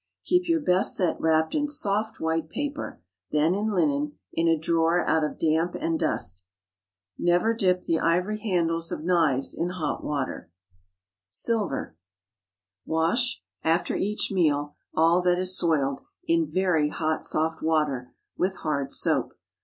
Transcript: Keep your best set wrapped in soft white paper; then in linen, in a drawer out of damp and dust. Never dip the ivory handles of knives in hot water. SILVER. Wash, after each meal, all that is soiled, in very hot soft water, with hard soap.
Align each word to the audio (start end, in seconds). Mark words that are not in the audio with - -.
Keep 0.25 0.47
your 0.49 0.59
best 0.61 0.95
set 0.95 1.21
wrapped 1.21 1.53
in 1.53 1.67
soft 1.67 2.19
white 2.19 2.49
paper; 2.49 3.03
then 3.29 3.53
in 3.53 3.67
linen, 3.71 4.17
in 4.33 4.47
a 4.47 4.57
drawer 4.57 5.05
out 5.07 5.23
of 5.23 5.37
damp 5.37 5.75
and 5.79 5.99
dust. 5.99 6.43
Never 7.19 7.53
dip 7.53 7.81
the 7.83 7.99
ivory 7.99 8.39
handles 8.39 8.91
of 8.91 9.03
knives 9.03 9.53
in 9.53 9.69
hot 9.69 10.03
water. 10.03 10.49
SILVER. 11.29 11.95
Wash, 12.83 13.43
after 13.63 13.95
each 13.95 14.31
meal, 14.31 14.75
all 14.95 15.21
that 15.21 15.37
is 15.37 15.55
soiled, 15.55 16.01
in 16.25 16.49
very 16.49 16.89
hot 16.89 17.23
soft 17.23 17.61
water, 17.61 18.15
with 18.35 18.55
hard 18.61 18.91
soap. 18.91 19.35